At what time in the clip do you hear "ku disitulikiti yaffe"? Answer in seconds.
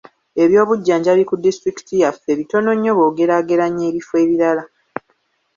1.29-2.31